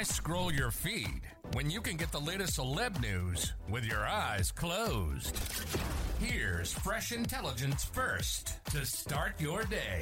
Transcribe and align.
Why 0.00 0.04
scroll 0.04 0.50
your 0.50 0.70
feed 0.70 1.20
when 1.52 1.68
you 1.68 1.82
can 1.82 1.98
get 1.98 2.10
the 2.10 2.18
latest 2.18 2.58
celeb 2.58 3.02
news 3.02 3.52
with 3.68 3.84
your 3.84 4.00
eyes 4.06 4.50
closed? 4.50 5.38
Here's 6.18 6.72
fresh 6.72 7.12
intelligence 7.12 7.84
first 7.84 8.64
to 8.70 8.86
start 8.86 9.38
your 9.38 9.62
day. 9.64 10.00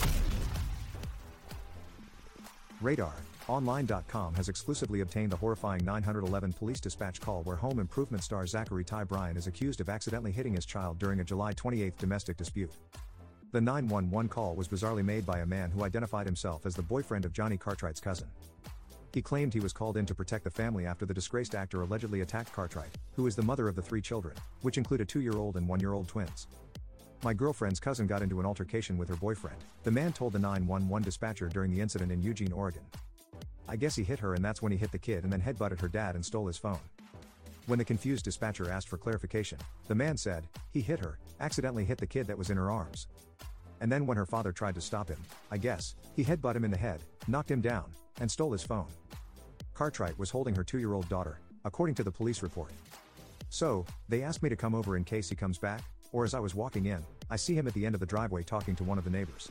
Radar. 2.81 3.13
Online.com 3.49 4.35
has 4.35 4.49
exclusively 4.49 5.01
obtained 5.01 5.33
the 5.33 5.37
horrifying 5.37 5.85
911 5.85 6.53
police 6.53 6.79
dispatch 6.79 7.21
call 7.21 7.43
where 7.43 7.57
home 7.57 7.81
improvement 7.81 8.23
star 8.23 8.45
Zachery 8.45 8.87
Ty 8.87 9.03
Bryan 9.03 9.37
is 9.37 9.49
accused 9.49 9.81
of 9.81 9.89
accidentally 9.89 10.31
hitting 10.31 10.55
his 10.55 10.65
child 10.65 11.01
during 11.01 11.19
a 11.19 11.25
July 11.25 11.55
28 11.55 11.99
domestic 11.99 12.37
dispute. 12.37 12.71
The 13.51 13.61
911 13.61 14.29
call 14.29 14.55
was 14.55 14.69
bizarrely 14.69 15.05
made 15.05 15.27
by 15.27 15.41
a 15.41 15.47
man 15.47 15.73
who 15.73 15.83
identified 15.83 16.27
himself 16.27 16.67
as 16.67 16.77
the 16.77 16.83
boyfriend 16.83 17.25
of 17.25 17.33
Johnnie 17.33 17.57
Cartwright's 17.57 17.99
cousin. 17.99 18.29
He 19.13 19.23
claimed 19.23 19.55
he 19.55 19.61
was 19.61 19.73
called 19.73 19.97
in 19.97 20.07
to 20.07 20.15
protect 20.15 20.45
the 20.45 20.51
family 20.51 20.87
after 20.87 21.07
the 21.07 21.15
disgraced 21.15 21.55
actor 21.55 21.81
allegedly 21.81 22.21
attacked 22.21 22.53
Cartwright, 22.53 22.91
who 23.17 23.27
is 23.27 23.35
the 23.35 23.43
mother 23.43 23.67
of 23.69 23.75
the 23.75 23.83
three 23.83 24.03
children, 24.03 24.35
which 24.63 24.77
include 24.77 25.01
a 25.01 25.05
two 25.05 25.21
year 25.21 25.37
old 25.37 25.57
and 25.57 25.67
one 25.67 25.81
year 25.81 25.93
old 25.93 26.09
twins. 26.09 26.47
My 27.25 27.35
girlfriend's 27.35 27.81
cousin 27.81 28.07
got 28.07 28.23
into 28.23 28.39
an 28.39 28.47
altercation 28.47 28.97
with 28.97 29.09
her 29.09 29.17
boyfriend, 29.17 29.57
the 29.83 29.91
man 29.91 30.13
told 30.13 30.35
the 30.35 30.39
911 30.39 31.03
dispatcher 31.05 31.49
during 31.49 31.73
the 31.73 31.81
incident 31.81 32.13
in 32.13 32.23
Eugene, 32.23 32.53
Oregon. 32.53 32.83
I 33.67 33.77
guess 33.77 33.97
he 33.97 34.05
hit 34.05 34.21
her 34.21 34.35
and 34.35 34.45
that's 34.45 34.63
when 34.63 34.73
he 34.73 34.79
hit 34.79 34.93
the 34.93 34.99
kid 34.99 35.25
and 35.25 35.33
then 35.33 35.41
headbutted 35.41 35.81
her 35.81 35.89
dad 35.89 36.15
and 36.15 36.25
stole 36.25 36.47
his 36.47 36.59
phone. 36.59 36.79
When 37.67 37.79
the 37.79 37.85
confused 37.85 38.25
dispatcher 38.25 38.71
asked 38.71 38.89
for 38.89 38.97
clarification, 38.99 39.59
the 39.89 39.95
man 39.95 40.17
said, 40.17 40.45
he 40.71 40.81
hit 40.81 41.01
her, 41.01 41.19
accidentally 41.41 41.85
hit 41.85 41.99
the 41.99 42.07
kid 42.07 42.27
that 42.27 42.39
was 42.39 42.51
in 42.51 42.57
her 42.57 42.71
arms. 42.71 43.09
And 43.81 43.91
then 43.91 44.07
when 44.07 44.17
her 44.17 44.27
father 44.27 44.53
tried 44.53 44.75
to 44.77 44.81
stop 44.81 45.09
him, 45.09 45.19
I 45.51 45.59
guess, 45.59 45.95
he 46.17 46.25
headbutted 46.25 46.57
him 46.57 46.65
in 46.65 46.71
the 46.71 46.79
head, 46.79 47.01
knocked 47.27 47.51
him 47.51 47.61
down, 47.61 47.91
and 48.21 48.31
stole 48.31 48.53
his 48.53 48.63
phone. 48.63 48.89
Cartwright 49.75 50.19
was 50.19 50.31
holding 50.31 50.55
her 50.55 50.65
two 50.65 50.79
year 50.79 50.93
old 50.93 51.09
daughter, 51.09 51.39
according 51.65 51.95
to 51.97 52.05
the 52.05 52.11
police 52.11 52.43
report. 52.43 52.73
So, 53.51 53.87
they 54.09 54.23
asked 54.23 54.43
me 54.43 54.49
to 54.49 54.57
come 54.57 54.75
over 54.75 54.97
in 54.97 55.05
case 55.05 55.29
he 55.29 55.37
comes 55.37 55.59
back, 55.59 55.83
or 56.13 56.25
as 56.25 56.35
I 56.35 56.41
was 56.41 56.55
walking 56.55 56.87
in, 56.87 57.03
I 57.31 57.37
see 57.37 57.55
him 57.55 57.67
at 57.67 57.75
the 57.75 57.87
end 57.87 57.95
of 57.95 58.01
the 58.01 58.07
driveway 58.07 58.43
talking 58.43 58.77
to 58.77 58.85
one 58.85 58.99
of 58.99 59.05
the 59.05 59.11
neighbors. 59.11 59.51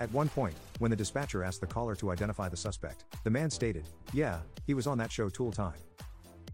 At 0.00 0.12
one 0.12 0.28
point, 0.28 0.54
when 0.78 0.90
the 0.90 0.96
dispatcher 0.96 1.44
asked 1.44 1.60
the 1.60 1.66
caller 1.66 1.94
to 1.96 2.10
identify 2.10 2.48
the 2.48 2.56
suspect, 2.56 3.04
the 3.22 3.30
man 3.30 3.50
stated, 3.50 3.84
Yeah, 4.12 4.40
he 4.66 4.74
was 4.74 4.86
on 4.86 4.98
that 4.98 5.12
show 5.12 5.28
Tool 5.28 5.52
Time. 5.52 5.78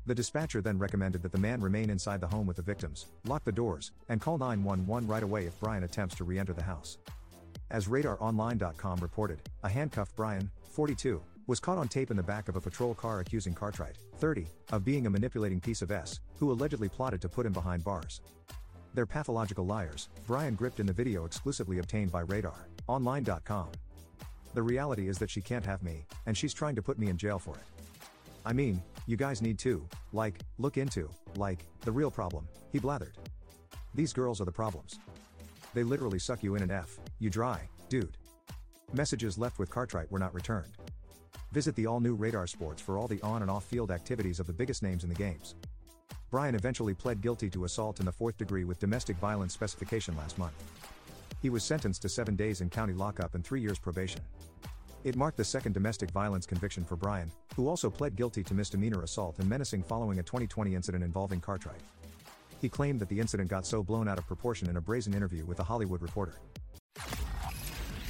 The 0.06 0.14
dispatcher 0.14 0.60
then 0.60 0.78
recommended 0.78 1.22
that 1.22 1.32
the 1.32 1.38
man 1.38 1.60
remain 1.60 1.90
inside 1.90 2.20
the 2.20 2.26
home 2.26 2.46
with 2.46 2.56
the 2.56 2.62
victims, 2.62 3.06
lock 3.26 3.44
the 3.44 3.52
doors, 3.52 3.92
and 4.08 4.20
call 4.20 4.38
911 4.38 5.08
right 5.08 5.22
away 5.22 5.46
if 5.46 5.58
Bryan 5.60 5.84
attempts 5.84 6.14
to 6.16 6.24
re 6.24 6.38
enter 6.38 6.52
the 6.52 6.62
house. 6.62 6.98
As 7.70 7.86
RadarOnline.com 7.86 8.98
reported, 8.98 9.40
a 9.62 9.68
handcuffed 9.68 10.16
Bryan, 10.16 10.50
42, 10.72 11.22
was 11.50 11.58
caught 11.58 11.78
on 11.78 11.88
tape 11.88 12.12
in 12.12 12.16
the 12.16 12.22
back 12.22 12.48
of 12.48 12.54
a 12.54 12.60
patrol 12.60 12.94
car 12.94 13.18
accusing 13.18 13.52
Cartwright, 13.52 13.96
30, 14.18 14.46
of 14.70 14.84
being 14.84 15.08
a 15.08 15.10
manipulating 15.10 15.58
piece 15.58 15.82
of 15.82 15.90
S, 15.90 16.20
who 16.38 16.52
allegedly 16.52 16.88
plotted 16.88 17.20
to 17.20 17.28
put 17.28 17.44
him 17.44 17.52
behind 17.52 17.82
bars. 17.82 18.20
They're 18.94 19.04
pathological 19.04 19.66
liars, 19.66 20.10
Bryan 20.28 20.54
gripped 20.54 20.78
in 20.78 20.86
the 20.86 20.92
video 20.92 21.24
exclusively 21.24 21.80
obtained 21.80 22.12
by 22.12 22.20
Radar, 22.20 22.68
online.com. 22.86 23.66
The 24.54 24.62
reality 24.62 25.08
is 25.08 25.18
that 25.18 25.28
she 25.28 25.40
can't 25.40 25.66
have 25.66 25.82
me, 25.82 26.06
and 26.26 26.38
she's 26.38 26.54
trying 26.54 26.76
to 26.76 26.82
put 26.82 27.00
me 27.00 27.08
in 27.08 27.18
jail 27.18 27.40
for 27.40 27.56
it. 27.56 27.66
I 28.46 28.52
mean, 28.52 28.80
you 29.08 29.16
guys 29.16 29.42
need 29.42 29.58
to, 29.58 29.84
like, 30.12 30.38
look 30.58 30.76
into, 30.76 31.10
like, 31.34 31.64
the 31.80 31.90
real 31.90 32.12
problem, 32.12 32.46
he 32.70 32.78
blathered. 32.78 33.16
These 33.92 34.12
girls 34.12 34.40
are 34.40 34.44
the 34.44 34.52
problems. 34.52 35.00
They 35.74 35.82
literally 35.82 36.20
suck 36.20 36.44
you 36.44 36.54
in 36.54 36.62
and 36.62 36.70
F, 36.70 37.00
you 37.18 37.28
dry, 37.28 37.68
dude. 37.88 38.16
Messages 38.92 39.36
left 39.36 39.58
with 39.58 39.68
Cartwright 39.68 40.12
were 40.12 40.20
not 40.20 40.32
returned. 40.32 40.76
Visit 41.52 41.74
the 41.74 41.86
all 41.86 41.98
new 41.98 42.14
Radar 42.14 42.46
Sports 42.46 42.80
for 42.80 42.96
all 42.96 43.08
the 43.08 43.20
on 43.22 43.42
and 43.42 43.50
off 43.50 43.64
field 43.64 43.90
activities 43.90 44.38
of 44.38 44.46
the 44.46 44.52
biggest 44.52 44.84
names 44.84 45.02
in 45.02 45.08
the 45.08 45.16
games. 45.16 45.56
Bryan 46.30 46.54
eventually 46.54 46.94
pled 46.94 47.20
guilty 47.20 47.50
to 47.50 47.64
assault 47.64 47.98
in 47.98 48.06
the 48.06 48.12
fourth 48.12 48.38
degree 48.38 48.62
with 48.62 48.78
domestic 48.78 49.16
violence 49.16 49.52
specification 49.52 50.16
last 50.16 50.38
month. 50.38 50.54
He 51.42 51.50
was 51.50 51.64
sentenced 51.64 52.02
to 52.02 52.08
seven 52.08 52.36
days 52.36 52.60
in 52.60 52.70
county 52.70 52.92
lockup 52.92 53.34
and 53.34 53.44
three 53.44 53.60
years 53.60 53.80
probation. 53.80 54.20
It 55.02 55.16
marked 55.16 55.38
the 55.38 55.44
second 55.44 55.72
domestic 55.72 56.12
violence 56.12 56.46
conviction 56.46 56.84
for 56.84 56.94
Bryan, 56.94 57.32
who 57.56 57.66
also 57.66 57.90
pled 57.90 58.14
guilty 58.14 58.44
to 58.44 58.54
misdemeanor 58.54 59.02
assault 59.02 59.40
and 59.40 59.48
menacing 59.48 59.82
following 59.82 60.20
a 60.20 60.22
2020 60.22 60.76
incident 60.76 61.02
involving 61.02 61.40
Cartwright. 61.40 61.80
He 62.60 62.68
claimed 62.68 63.00
that 63.00 63.08
the 63.08 63.18
incident 63.18 63.50
got 63.50 63.66
so 63.66 63.82
blown 63.82 64.06
out 64.06 64.18
of 64.18 64.26
proportion 64.28 64.70
in 64.70 64.76
a 64.76 64.80
brazen 64.80 65.14
interview 65.14 65.44
with 65.46 65.58
a 65.58 65.64
Hollywood 65.64 66.00
reporter. 66.00 66.34